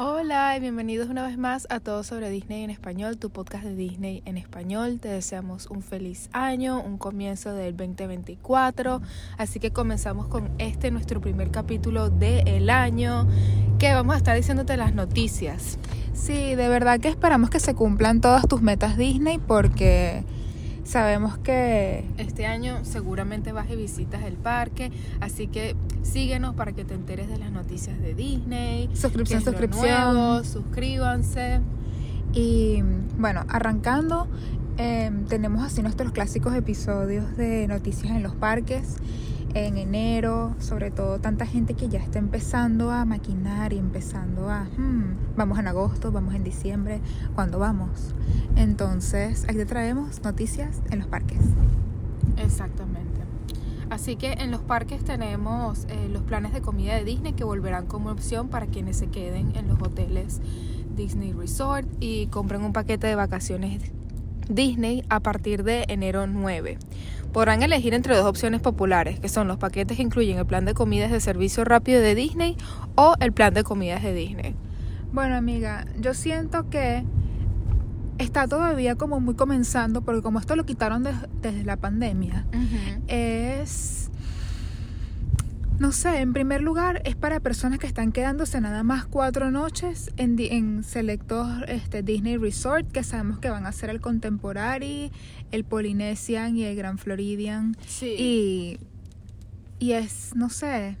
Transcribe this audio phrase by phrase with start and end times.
[0.00, 3.74] Hola y bienvenidos una vez más a Todo sobre Disney en español, tu podcast de
[3.74, 5.00] Disney en español.
[5.00, 9.02] Te deseamos un feliz año, un comienzo del 2024.
[9.38, 13.26] Así que comenzamos con este nuestro primer capítulo del año,
[13.80, 15.80] que vamos a estar diciéndote las noticias.
[16.12, 20.22] Sí, de verdad que esperamos que se cumplan todas tus metas Disney porque
[20.88, 26.82] Sabemos que este año seguramente vas y visitas el parque, así que síguenos para que
[26.82, 28.88] te enteres de las noticias de Disney.
[28.94, 30.42] Suscripción, suscripción.
[30.46, 31.60] suscríbanse.
[32.32, 32.82] Y
[33.18, 34.28] bueno, arrancando,
[34.78, 38.96] em, tenemos así nuestros clásicos episodios de noticias en los parques
[39.54, 44.64] en enero, sobre todo tanta gente que ya está empezando a maquinar y empezando a,
[44.64, 47.00] hmm, vamos en agosto, vamos en diciembre,
[47.34, 48.14] ¿cuándo vamos?
[48.56, 51.40] Entonces, aquí te traemos noticias en los parques.
[52.36, 53.18] Exactamente.
[53.90, 57.86] Así que en los parques tenemos eh, los planes de comida de Disney que volverán
[57.86, 60.40] como opción para quienes se queden en los hoteles
[60.94, 63.90] Disney Resort y compren un paquete de vacaciones
[64.48, 66.78] Disney a partir de enero 9.
[67.32, 70.74] Podrán elegir entre dos opciones populares, que son los paquetes que incluyen el plan de
[70.74, 72.56] comidas de servicio rápido de Disney
[72.94, 74.54] o el plan de comidas de Disney.
[75.12, 77.04] Bueno, amiga, yo siento que
[78.18, 82.46] está todavía como muy comenzando, porque como esto lo quitaron desde la pandemia,
[83.06, 84.10] es
[85.78, 90.10] no sé, en primer lugar es para personas que están quedándose nada más cuatro noches
[90.16, 95.12] en, en selectos este, Disney Resort, que sabemos que van a ser el Contemporary,
[95.52, 97.76] el Polynesian y el Grand Floridian.
[97.86, 98.14] Sí.
[98.18, 98.78] Y,
[99.78, 100.96] y es, no sé,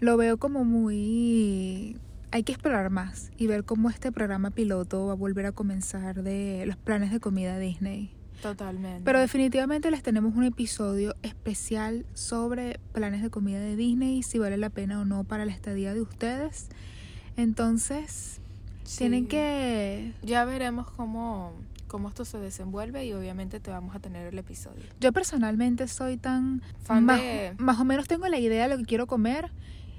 [0.00, 1.96] lo veo como muy...
[2.32, 6.22] Hay que explorar más y ver cómo este programa piloto va a volver a comenzar
[6.22, 8.12] de los planes de comida Disney.
[8.40, 9.02] Totalmente.
[9.04, 14.56] Pero definitivamente les tenemos un episodio especial sobre planes de comida de Disney, si vale
[14.56, 16.68] la pena o no para la estadía de ustedes.
[17.36, 18.40] Entonces,
[18.96, 20.12] tienen que...
[20.22, 21.52] Ya veremos cómo,
[21.90, 24.84] cómo esto se desenvuelve y obviamente te vamos a tener el episodio.
[25.00, 26.62] Yo personalmente soy tan...
[26.84, 27.54] Fan más, de...
[27.58, 29.50] más o menos tengo la idea de lo que quiero comer,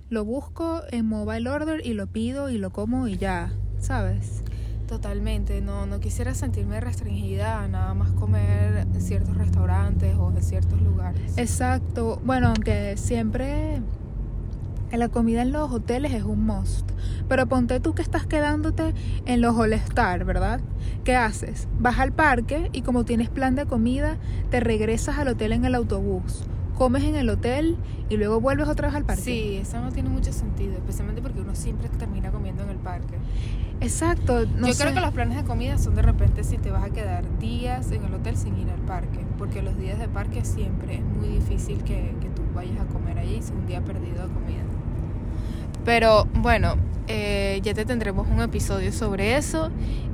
[0.09, 4.41] lo busco en mobile order y lo pido y lo como y ya, ¿sabes?
[4.87, 10.41] Totalmente, no, no quisiera sentirme restringida a nada más comer en ciertos restaurantes o en
[10.41, 11.37] ciertos lugares.
[11.37, 13.81] Exacto, bueno, aunque siempre
[14.99, 16.89] la comida en los hoteles es un must.
[17.27, 18.93] Pero ponte tú que estás quedándote
[19.25, 20.59] en los All Star, ¿verdad?
[21.03, 21.67] ¿Qué haces?
[21.79, 24.17] Vas al parque y como tienes plan de comida,
[24.49, 26.43] te regresas al hotel en el autobús
[26.81, 27.77] comes en el hotel
[28.09, 29.21] y luego vuelves otra vez al parque.
[29.21, 33.17] Sí, eso no tiene mucho sentido, especialmente porque uno siempre termina comiendo en el parque.
[33.81, 34.45] Exacto.
[34.45, 37.23] Yo creo que los planes de comida son de repente si te vas a quedar
[37.37, 41.03] días en el hotel sin ir al parque, porque los días de parque siempre es
[41.03, 44.63] muy difícil que, que tú vayas a comer allí, es un día perdido de comida.
[45.85, 46.75] Pero bueno,
[47.07, 49.69] eh, ya te tendremos un episodio sobre eso.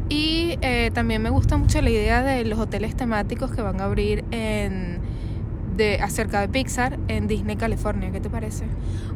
[0.09, 3.85] Y eh, también me gusta mucho la idea de los hoteles temáticos que van a
[3.85, 5.01] abrir en
[5.77, 8.11] de, acerca de Pixar en Disney California.
[8.11, 8.65] ¿Qué te parece?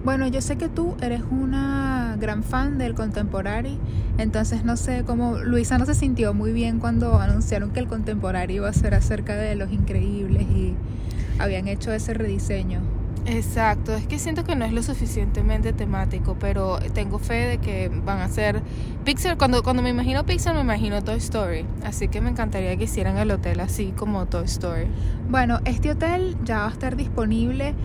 [0.06, 3.78] Bueno, yo sé que tú eres una gran fan del Contemporary,
[4.18, 8.56] entonces no sé cómo Luisa no se sintió muy bien cuando anunciaron que el Contemporary
[8.56, 10.76] iba a ser acerca de los increíbles y
[11.40, 13.01] habían hecho ese rediseño.
[13.28, 17.90] Exacto, es que siento que no es lo suficientemente temático, pero tengo fe de que
[18.04, 18.64] van a ser
[19.06, 19.38] Pixar.
[19.38, 21.66] Cuando, cuando me imagino Pixar, me imagino Toy Story.
[21.86, 24.88] Así que me encantaría que hicieran el hotel así como Toy Story.
[25.30, 27.76] Bueno, este hotel ya va a estar disponible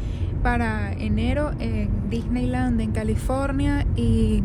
[0.43, 4.43] para enero en Disneyland en California y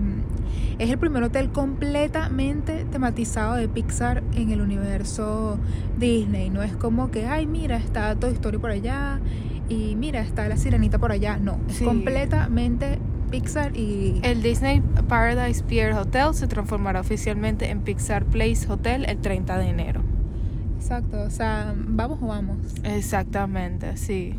[0.78, 5.58] es el primer hotel completamente tematizado de Pixar en el universo
[5.98, 6.50] Disney.
[6.50, 9.22] No es como que, ay, mira, está Toy Story por allá
[9.72, 11.38] y mira, está la sirenita por allá.
[11.38, 13.00] No, es completamente
[13.30, 14.20] Pixar y...
[14.24, 19.70] El Disney Paradise Pier Hotel se transformará oficialmente en Pixar Place Hotel el 30 de
[19.70, 20.02] enero.
[20.78, 22.58] Exacto, o sea, vamos o vamos.
[22.84, 24.38] Exactamente, sí.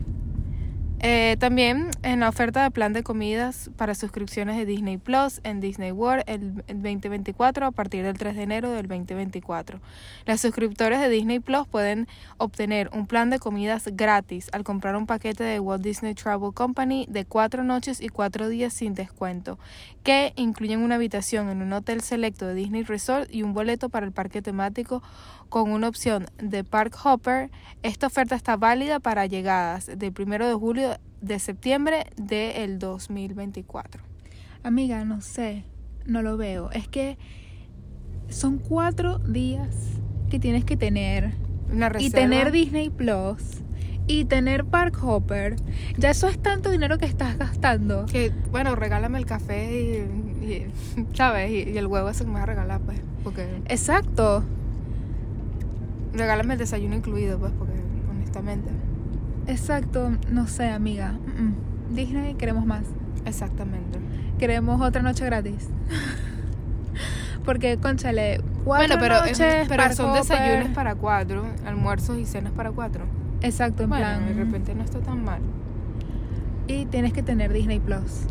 [1.04, 5.60] Eh, también en la oferta de plan de comidas para suscripciones de Disney Plus en
[5.60, 9.80] Disney World el 2024 a partir del 3 de enero del 2024.
[10.26, 12.06] Los suscriptores de Disney Plus pueden
[12.38, 17.06] obtener un plan de comidas gratis al comprar un paquete de Walt Disney Travel Company
[17.08, 19.58] de cuatro noches y cuatro días sin descuento,
[20.04, 24.06] que incluyen una habitación en un hotel selecto de Disney Resort y un boleto para
[24.06, 25.02] el parque temático
[25.48, 27.50] con una opción de Park Hopper.
[27.82, 30.91] Esta oferta está válida para llegadas del 1 de julio
[31.22, 34.02] de septiembre del 2024.
[34.62, 35.64] Amiga, no sé,
[36.04, 36.70] no lo veo.
[36.72, 37.16] Es que
[38.28, 39.74] son cuatro días
[40.30, 41.32] que tienes que tener
[41.72, 43.62] Una y tener Disney Plus
[44.08, 45.54] y tener Park Hopper,
[45.96, 48.06] ya eso es tanto dinero que estás gastando.
[48.06, 49.72] Que, bueno, regálame el café
[50.42, 50.66] y, y-
[51.14, 51.50] ¿sabes?
[51.50, 53.00] Y, y el huevo ese que me vas a regalar, pues.
[53.22, 54.42] Porque Exacto,
[56.12, 57.74] regálame el desayuno incluido, pues, porque
[58.10, 58.70] honestamente.
[59.52, 61.12] Exacto, no sé, amiga.
[61.12, 61.42] Mm,
[61.92, 61.94] mm.
[61.94, 62.84] Disney queremos más.
[63.24, 63.98] Exactamente.
[64.38, 65.68] Queremos otra noche gratis.
[67.44, 70.22] Porque, conchale, cuatro Bueno, pero, es- pero son Hopper.
[70.22, 73.04] desayunos para cuatro, almuerzos y cenas para cuatro.
[73.40, 74.26] Exacto, en Bueno, plan.
[74.26, 75.40] de repente no está tan mal.
[76.68, 78.26] Y tienes que tener Disney Plus.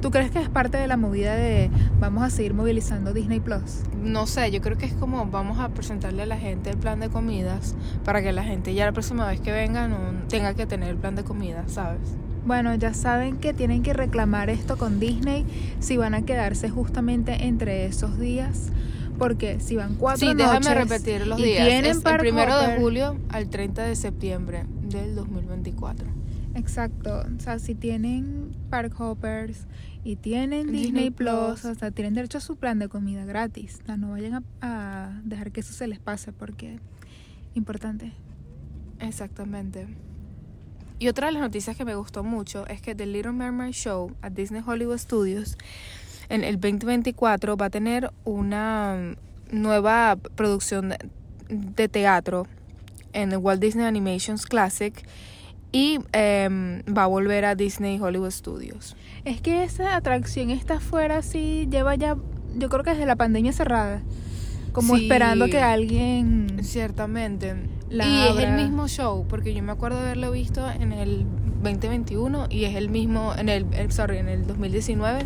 [0.00, 3.82] ¿Tú crees que es parte de la movida de vamos a seguir movilizando Disney Plus?
[4.02, 7.00] No sé, yo creo que es como vamos a presentarle a la gente el plan
[7.00, 7.74] de comidas
[8.04, 9.98] para que la gente ya la próxima vez que venga no
[10.28, 12.00] tenga que tener el plan de comidas, ¿sabes?
[12.46, 15.44] Bueno, ya saben que tienen que reclamar esto con Disney
[15.80, 18.70] si van a quedarse justamente entre esos días.
[19.18, 21.68] Porque si van cuatro Sí, noches déjame repetir los y días.
[21.68, 26.19] tienen Es el primero de julio al 30 de septiembre del 2024.
[26.54, 27.24] Exacto.
[27.36, 29.66] O sea, si tienen Park Hoppers
[30.04, 31.64] y tienen Disney Disney, Plus, Plus.
[31.64, 33.80] o sea, tienen derecho a su plan de comida gratis.
[33.82, 36.80] O sea, no vayan a, a dejar que eso se les pase porque
[37.54, 38.12] importante.
[38.98, 39.86] Exactamente.
[40.98, 44.14] Y otra de las noticias que me gustó mucho es que The Little Mermaid Show
[44.20, 45.56] a Disney Hollywood Studios
[46.28, 49.16] en el 2024 va a tener una
[49.50, 50.98] nueva producción de,
[51.48, 52.46] de teatro
[53.12, 54.94] en el Walt Disney Animations Classic
[55.72, 58.96] y em, va a volver a Disney Hollywood Studios.
[59.24, 62.16] Es que esa atracción está afuera así, lleva ya,
[62.56, 64.02] yo creo que desde la pandemia cerrada.
[64.72, 65.02] Como Sí.
[65.04, 66.60] esperando que alguien...
[66.62, 67.56] Ciertamente.
[67.88, 71.26] La y es el mismo show, porque yo me acuerdo de haberlo visto en el
[71.62, 75.24] 2021 y es el mismo, en el, eh, sorry, en el 2019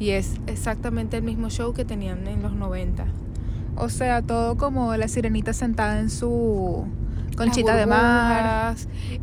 [0.00, 3.06] y es exactamente el mismo show que tenían en los 90.
[3.76, 6.86] O sea, todo como la sirenita sentada en su
[7.38, 8.74] conchita de mar.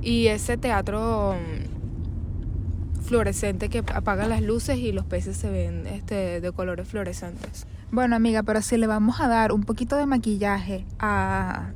[0.02, 6.42] Y ese teatro mm, fluorescente que apaga las luces y los peces se ven este,
[6.42, 7.68] de colores fluorescentes.
[7.92, 11.72] Bueno, amiga, pero si le vamos a dar un poquito de maquillaje a,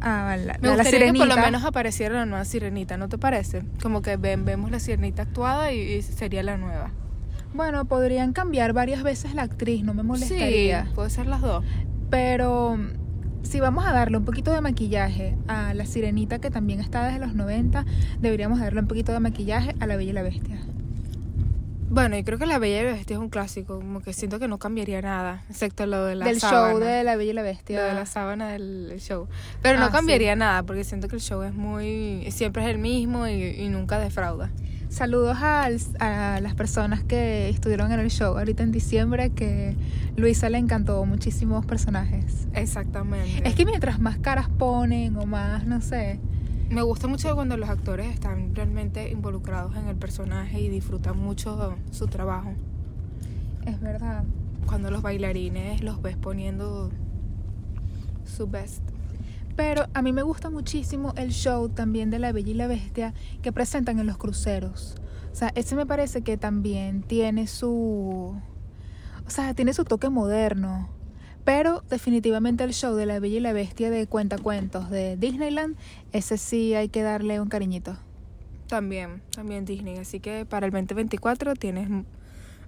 [0.00, 2.96] a la, Me a la gustaría que por lo sirenita, menos apareciera la nueva sirenita,
[2.96, 3.62] ¿no te parece?
[3.82, 6.90] Como que ven, vemos la sirenita actuada y, y sería la nueva.
[7.54, 10.84] bueno, podrían cambiar varias veces la actriz, no me molestaría.
[10.84, 11.64] Sí, puede ser las dos.
[12.10, 12.76] Pero
[13.42, 17.18] si vamos a darle un poquito de maquillaje a la sirenita que también está desde
[17.18, 17.84] los 90,
[18.20, 20.58] deberíamos darle un poquito de maquillaje a la Bella y la Bestia.
[21.90, 24.38] Bueno, yo creo que La Bella y la Bestia es un clásico, como que siento
[24.38, 26.70] que no cambiaría nada, excepto lo de la Del sábana.
[26.70, 27.84] show de la Bella y la Lo Bestia.
[27.84, 29.28] de la sábana del show.
[29.60, 32.26] Pero no Ah, cambiaría nada, porque siento que el show es muy...
[32.30, 34.48] Siempre es el mismo y, y nunca defrauda.
[34.96, 39.74] Saludos al- a las personas que estuvieron en el show ahorita en diciembre, que
[40.18, 42.46] Luisa le encantó muchísimos personajes.
[42.52, 43.48] Exactamente.
[43.48, 46.20] Es que mientras más caras ponen o más, no sé.
[46.68, 51.74] Me gusta mucho cuando los actores están realmente involucrados en el personaje y disfrutan mucho
[51.90, 52.52] su trabajo.
[53.64, 54.24] Es verdad.
[54.66, 56.90] Cuando los bailarines los ves poniendo
[58.26, 58.82] su best.
[59.56, 63.14] Pero a mí me gusta muchísimo el show también de La Bella y la Bestia
[63.42, 64.94] que presentan en los cruceros.
[65.30, 68.34] O sea, ese me parece que también tiene su...
[69.26, 70.88] O sea, tiene su toque moderno.
[71.44, 75.76] Pero definitivamente el show de La Bella y la Bestia de Cuentacuentos de Disneyland,
[76.12, 77.96] ese sí hay que darle un cariñito.
[78.68, 79.98] También, también Disney.
[79.98, 81.88] Así que para el 2024 tienes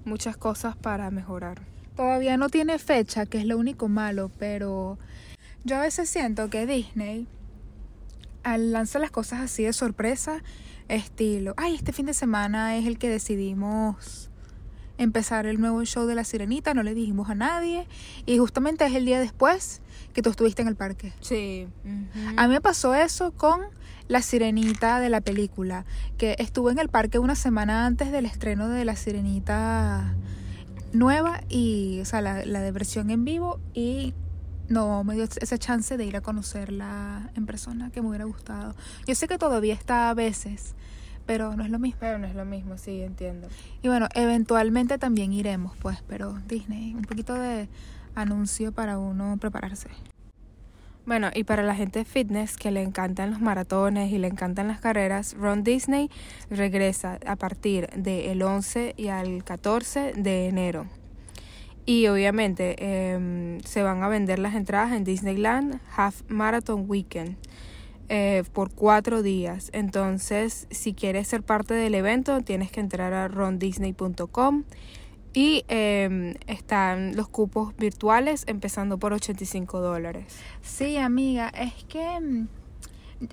[0.05, 1.63] muchas cosas para mejorar.
[1.97, 4.99] Todavía no tiene fecha, que es lo único malo, pero
[5.65, 7.27] yo a veces siento que Disney
[8.45, 10.43] al lanzar las cosas así de sorpresa,
[10.89, 14.31] estilo, ay, este fin de semana es el que decidimos
[14.97, 17.89] empezar el nuevo show de la sirenita, no le dijimos a nadie,
[18.27, 19.81] y justamente es el día después
[20.13, 21.13] que tú estuviste en el parque.
[21.21, 21.67] Sí.
[22.37, 23.63] A mí me pasó eso con
[24.07, 25.87] la sirenita de la película,
[26.19, 30.15] que estuve en el parque una semana antes del estreno de la sirenita
[30.93, 34.15] nueva y, o sea, la, la de versión en vivo y
[34.69, 38.75] no me dio esa chance de ir a conocerla en persona que me hubiera gustado.
[39.07, 40.75] Yo sé que todavía está a veces,
[41.27, 41.99] pero no es lo mismo.
[42.01, 43.49] Pero no es lo mismo, sí, entiendo.
[43.83, 47.69] Y bueno, eventualmente también iremos, pues, pero Disney, un poquito de
[48.15, 49.89] anuncio para uno prepararse.
[51.07, 54.69] Bueno, y para la gente de fitness que le encantan los maratones y le encantan
[54.69, 56.11] las carreras, Ron Disney
[56.49, 60.87] regresa a partir del 11 y al 14 de enero.
[61.87, 67.37] Y obviamente eh, se van a vender las entradas en Disneyland Half Marathon Weekend
[68.09, 69.71] eh, por cuatro días.
[69.73, 74.65] Entonces, si quieres ser parte del evento, tienes que entrar a rondisney.com
[75.35, 80.27] y eh, están los cupos virtuales empezando por 85 dólares.
[80.63, 82.47] Sí, amiga, es que mm,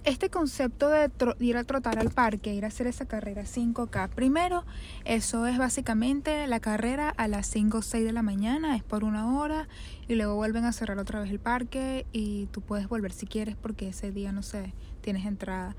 [0.04, 4.66] este concepto de, ir a trotar al parque, ir a hacer esa carrera 5K, primero,
[5.06, 9.04] eso es básicamente la carrera a las 5 o 6 de la mañana, es por
[9.04, 9.68] una hora,
[10.08, 13.56] y luego vuelven a cerrar otra vez el parque y tú puedes volver si quieres
[13.56, 15.76] porque ese día, no sé, tienes entrada.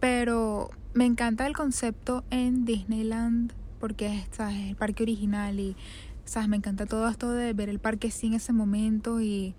[0.00, 5.76] Pero me encanta el concepto en Disneyland porque es, el parque original y
[6.24, 6.48] ¿sabes?
[6.48, 9.54] me encanta todo esto de ver el parque sin ese momento y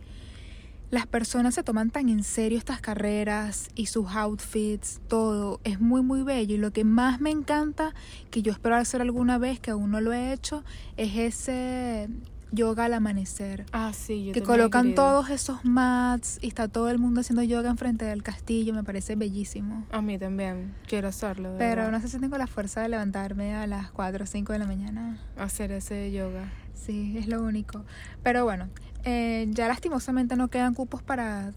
[0.92, 6.02] las personas se toman tan en serio estas carreras y sus outfits, todo es muy
[6.02, 7.94] muy bello y lo que más me encanta
[8.32, 10.64] que yo espero hacer alguna vez que aún no lo he hecho
[10.98, 12.10] es ese
[12.52, 13.66] yoga al amanecer.
[13.72, 17.70] Ah, sí, yo Que colocan todos esos mats y está todo el mundo haciendo yoga
[17.70, 19.86] enfrente del castillo, me parece bellísimo.
[19.92, 21.56] A mí también, quiero hacerlo.
[21.58, 24.60] Pero no sé si tengo la fuerza de levantarme a las 4 o 5 de
[24.60, 25.20] la mañana.
[25.38, 26.52] Hacer ese yoga.
[26.74, 27.86] Sí, es lo único.
[28.24, 28.70] Pero bueno,
[29.10, 31.54] eh, ya lastimosamente no quedan cupos para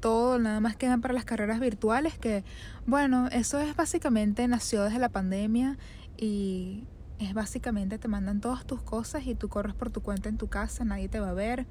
[0.00, 2.42] todo, nada más quedan para las carreras virtuales, que
[2.86, 5.76] bueno, eso es básicamente nació desde la pandemia
[6.16, 6.84] y
[7.18, 10.48] es básicamente te mandan todas tus cosas y tú corres por tu cuenta en tu
[10.48, 11.66] casa, nadie te va a ver,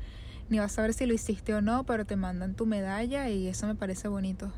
[0.49, 3.47] ni vas a ver si lo hiciste o no, pero te mandan tu medalla y
[3.47, 4.51] eso me parece bonito.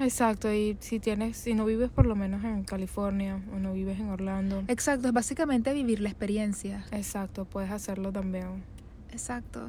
[0.00, 4.00] Exacto, y si tienes, si no vives por lo menos en California o no vives
[4.00, 4.64] en Orlando.
[4.66, 6.84] Exacto, es básicamente vivir la experiencia.
[6.90, 8.64] Exacto, puedes hacerlo también.
[9.12, 9.68] Exacto,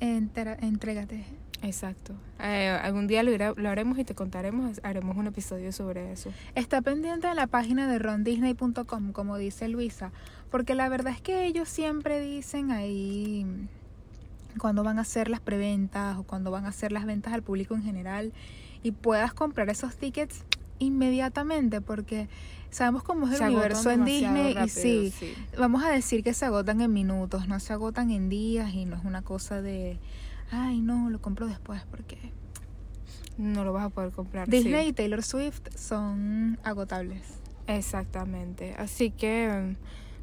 [0.00, 1.24] entrégate.
[1.62, 2.12] Exacto.
[2.40, 6.30] Eh, algún día lo, lo, haremos y te contaremos, haremos un episodio sobre eso.
[6.54, 10.12] Está pendiente de la página de rondisney.com, como dice Luisa,
[10.50, 13.46] porque la verdad es que ellos siempre dicen ahí
[14.58, 17.74] cuando van a hacer las preventas o cuando van a hacer las ventas al público
[17.74, 18.32] en general
[18.82, 20.44] y puedas comprar esos tickets
[20.78, 22.28] inmediatamente porque
[22.70, 25.12] sabemos cómo es el universo en Disney y sí,
[25.56, 28.96] vamos a decir que se agotan en minutos, no se agotan en días y no
[28.96, 29.98] es una cosa de
[30.50, 32.18] ay, no, lo compro después porque
[33.36, 34.48] no lo vas a poder comprar.
[34.48, 37.22] Disney y Taylor Swift son agotables.
[37.66, 38.74] Exactamente.
[38.78, 39.76] Así que,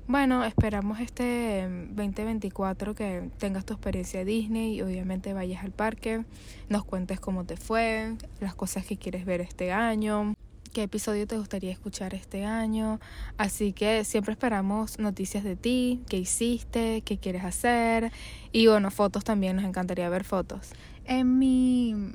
[0.08, 6.24] bueno, esperamos este 2024 que tengas tu experiencia Disney y obviamente vayas al parque,
[6.70, 10.36] nos cuentes cómo te fue, las cosas que quieres ver este año
[10.72, 13.00] qué episodio te gustaría escuchar este año.
[13.38, 18.12] Así que siempre esperamos noticias de ti, qué hiciste, qué quieres hacer.
[18.52, 20.72] Y bueno, fotos también, nos encantaría ver fotos.
[21.06, 22.14] En mi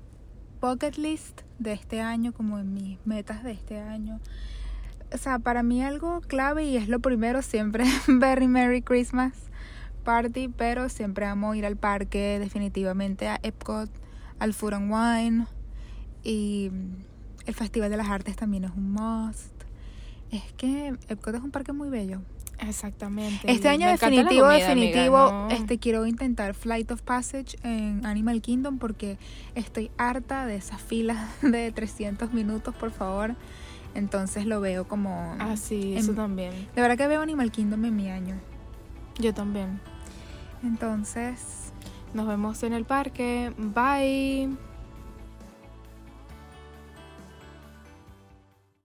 [0.61, 4.21] bucket list de este año, como en mis metas de este año,
[5.13, 9.35] o sea, para mí algo clave y es lo primero siempre, Very Merry Christmas
[10.05, 13.91] Party, pero siempre amo ir al parque, definitivamente a Epcot,
[14.39, 15.47] al Food and Wine
[16.23, 16.71] y
[17.47, 19.53] el Festival de las Artes también es un must.
[20.31, 22.21] Es que Epcot es un parque muy bello.
[22.59, 23.51] Exactamente.
[23.51, 29.19] Este año definitivo, definitivo, este quiero intentar Flight of Passage en Animal Kingdom porque
[29.55, 33.35] estoy harta de esas filas de 300 minutos, por favor.
[33.95, 35.37] Entonces lo veo como...
[35.39, 36.53] Ah, sí, eso también.
[36.75, 38.35] De verdad que veo Animal Kingdom en mi año.
[39.19, 39.81] Yo también.
[40.63, 41.67] Entonces...
[42.15, 43.53] Nos vemos en el parque.
[43.59, 44.57] Bye.